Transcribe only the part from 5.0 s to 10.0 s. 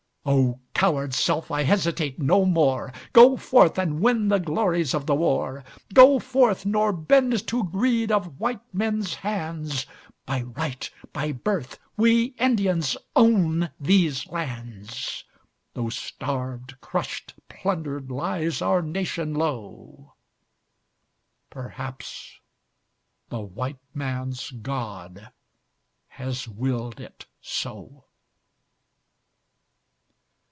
the war. Go forth, nor bend to greed of white men's hands,